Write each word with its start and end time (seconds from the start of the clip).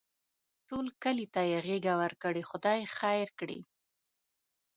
ټول 0.67 0.85
کلي 1.03 1.27
ته 1.33 1.41
یې 1.49 1.57
غېږه 1.65 1.93
ورکړې؛ 2.01 2.41
خدای 2.49 2.79
خیر 2.97 3.27
کړي. 3.39 3.59